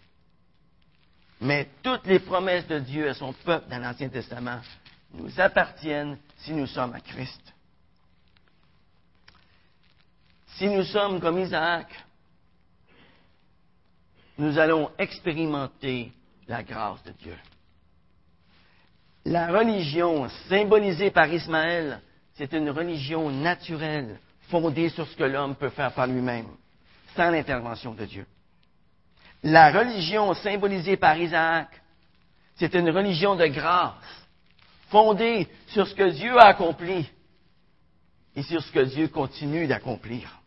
[1.39, 4.59] Mais toutes les promesses de Dieu à son peuple dans l'Ancien Testament
[5.13, 7.53] nous appartiennent si nous sommes à Christ.
[10.55, 11.87] Si nous sommes comme Isaac,
[14.39, 16.11] nous allons expérimenter
[16.47, 17.37] la grâce de Dieu
[19.25, 22.01] la religion symbolisée par Ismaël
[22.35, 24.19] c'est une religion naturelle,
[24.49, 26.47] fondée sur ce que l'homme peut faire par lui-même,
[27.15, 28.25] sans l'intervention de Dieu.
[29.43, 31.69] La religion symbolisée par Isaac,
[32.55, 33.93] c'est une religion de grâce,
[34.89, 37.09] fondée sur ce que Dieu a accompli
[38.35, 40.39] et sur ce que Dieu continue d'accomplir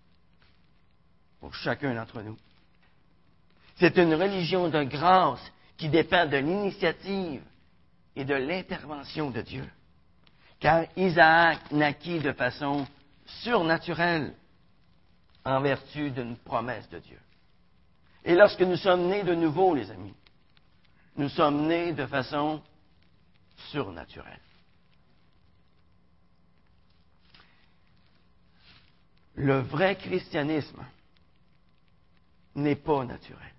[1.41, 2.39] pour chacun d'entre nous.
[3.77, 7.43] C'est une religion de grâce qui dépend de l'initiative
[8.15, 9.69] et de l'intervention de Dieu.
[10.59, 12.87] Car Isaac naquit de façon
[13.27, 14.33] surnaturelle
[15.47, 17.21] en vertu d'une promesse de Dieu.
[18.25, 20.15] Et lorsque nous sommes nés de nouveau, les amis,
[21.17, 22.61] nous sommes nés de façon
[23.71, 24.41] surnaturelle.
[29.37, 30.85] Le vrai christianisme
[32.57, 33.55] n'est pas naturel.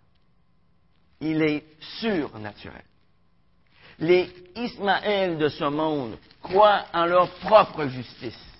[1.22, 1.64] Il est
[2.00, 2.84] surnaturel.
[4.00, 8.57] Les Ismaël de ce monde croient en leur propre justice.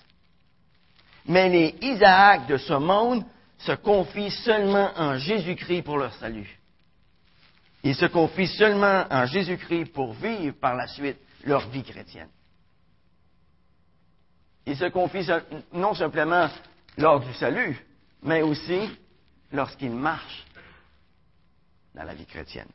[1.28, 3.24] Mais les Isaac de ce monde
[3.58, 6.58] se confient seulement en Jésus-Christ pour leur salut.
[7.82, 12.30] Ils se confient seulement en Jésus-Christ pour vivre par la suite leur vie chrétienne.
[14.66, 15.30] Ils se confient
[15.72, 16.48] non simplement
[16.96, 17.78] lors du salut,
[18.22, 18.90] mais aussi
[19.52, 20.44] lorsqu'ils marchent
[21.94, 22.68] dans la vie chrétienne.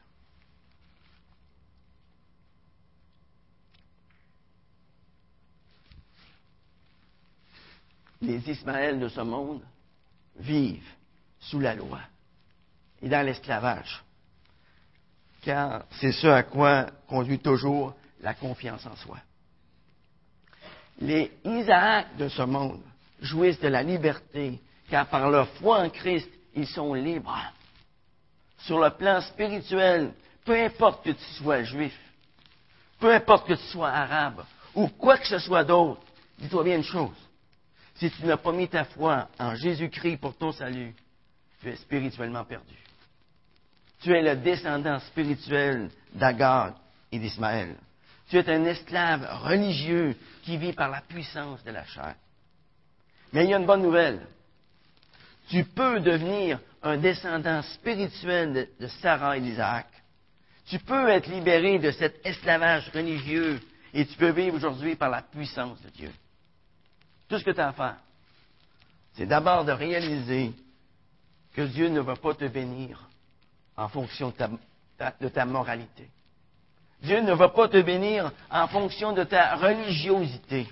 [8.23, 9.61] Les Ismaël de ce monde
[10.37, 10.89] vivent
[11.41, 11.99] sous la loi
[13.01, 14.01] et dans l'esclavage,
[15.41, 19.17] car c'est ce à quoi conduit toujours la confiance en soi.
[21.01, 22.81] Les Isaac de ce monde
[23.21, 24.57] jouissent de la liberté,
[24.89, 27.37] car par leur foi en Christ, ils sont libres.
[28.59, 30.13] Sur le plan spirituel,
[30.45, 31.99] peu importe que tu sois juif,
[32.99, 34.45] peu importe que tu sois arabe,
[34.75, 35.99] ou quoi que ce soit d'autre,
[36.39, 37.11] dis-toi bien une chose.
[38.03, 40.93] Si tu n'as pas mis ta foi en Jésus-Christ pour ton salut,
[41.61, 42.75] tu es spirituellement perdu.
[44.01, 46.73] Tu es le descendant spirituel d'Agar
[47.13, 47.77] et d'Ismaël.
[48.29, 52.15] Tu es un esclave religieux qui vit par la puissance de la chair.
[53.31, 54.27] Mais il y a une bonne nouvelle.
[55.47, 59.87] Tu peux devenir un descendant spirituel de, Sarah et d'Isaac.
[60.65, 63.61] Tu peux être libéré de cet esclavage religieux
[63.93, 66.11] et tu peux vivre aujourd'hui par la puissance de Dieu.
[67.33, 67.95] Tout ce que tu as à faire,
[69.13, 70.53] c'est d'abord de réaliser
[71.55, 73.09] que Dieu ne va pas te bénir
[73.75, 74.31] en fonction
[74.99, 76.11] de ta, moralité.
[77.01, 80.67] Dieu ne va pas te bénir en fonction de ta religiosité.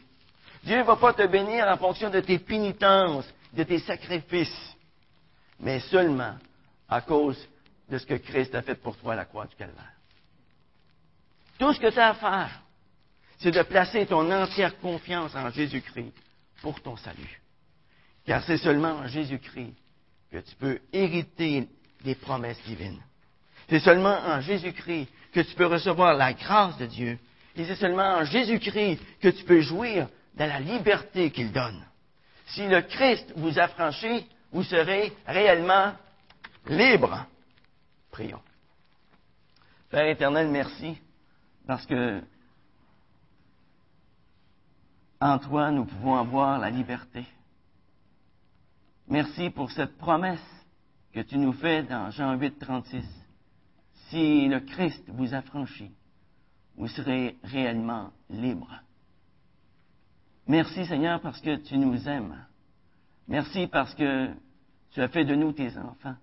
[0.64, 4.76] Dieu ne va pas te bénir en fonction de tes pénitences, de tes sacrifices,
[5.60, 6.36] mais seulement
[6.88, 7.44] à cause
[7.90, 9.96] de ce que Christ a fait pour toi à la croix du Calvaire.
[11.58, 12.62] Tout ce que tu as à faire,
[13.40, 16.14] c'est de placer ton entière confiance en Jésus-Christ
[16.62, 17.42] pour ton salut.
[18.26, 19.74] Car c'est seulement en Jésus-Christ
[20.32, 21.68] que tu peux hériter
[22.04, 23.02] des promesses divines.
[23.70, 27.18] C'est seulement en Jésus-Christ que tu peux recevoir la grâce de Dieu.
[27.56, 31.84] Et c'est seulement en Jésus-Christ que tu peux jouir de la liberté qu'il donne.
[32.48, 35.94] Si le Christ vous a franchi, vous serez réellement
[36.68, 37.26] libre.
[38.12, 38.42] Prions.
[39.90, 40.98] Père éternel, merci,
[41.68, 42.22] parce que
[45.22, 47.26] en toi, nous pouvons avoir la liberté.
[49.08, 50.40] Merci pour cette promesse
[51.14, 53.06] que tu nous fais dans Jean 8, 36.
[54.10, 55.92] Si le Christ vous a franchi,
[56.76, 58.74] vous serez réellement libre.
[60.48, 62.44] Merci Seigneur parce que tu nous aimes.
[63.28, 64.34] Merci parce que
[64.90, 66.16] tu as fait de nous tes enfants.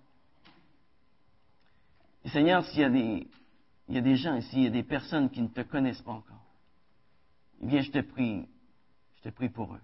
[2.25, 3.27] Et Seigneur, s'il y a des,
[3.87, 6.01] il y a des gens ici, il y a des personnes qui ne te connaissent
[6.01, 6.43] pas encore,
[7.61, 8.45] eh bien, je te prie,
[9.19, 9.81] je te prie pour eux,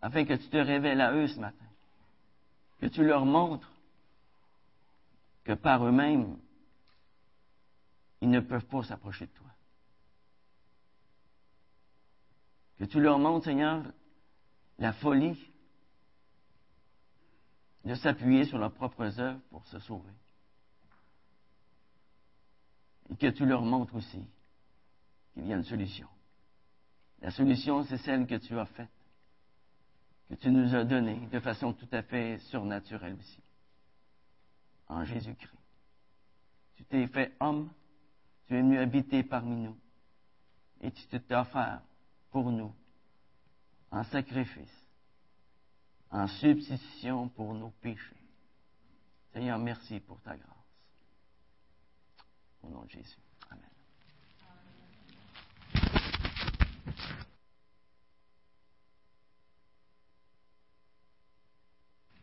[0.00, 1.66] afin que tu te révèles à eux ce matin,
[2.80, 3.70] que tu leur montres
[5.44, 6.38] que par eux-mêmes,
[8.20, 9.46] ils ne peuvent pas s'approcher de toi.
[12.78, 13.82] Que tu leur montres, Seigneur,
[14.78, 15.38] la folie
[17.84, 20.12] de s'appuyer sur leurs propres œuvres pour se sauver.
[23.10, 24.22] Et que tu leur montres aussi
[25.32, 26.08] qu'il y a une solution.
[27.20, 28.88] La solution, c'est celle que tu as faite,
[30.28, 33.42] que tu nous as donnée de façon tout à fait surnaturelle aussi,
[34.86, 35.52] en Jésus-Christ.
[36.76, 37.70] Tu t'es fait homme,
[38.46, 39.76] tu es venu habiter parmi nous,
[40.80, 41.82] et tu t'es offert
[42.30, 42.72] pour nous
[43.90, 44.84] en sacrifice,
[46.10, 48.16] en substitution pour nos péchés.
[49.32, 50.48] Seigneur, merci pour ta grâce.
[52.62, 53.27] Au nom de Jésus.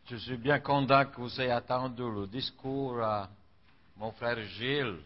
[0.08, 3.28] Je suis bien content que vous ayez attendu le discours à
[3.96, 5.00] mon frère Gilles,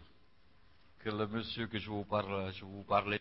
[0.98, 3.18] que le monsieur que je vous, parle, je vous parlais